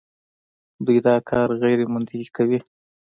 دوی 0.85 0.99
دا 1.07 1.15
کار 1.29 1.47
غیرمنطقي 1.61 2.27
کوي. 2.35 2.59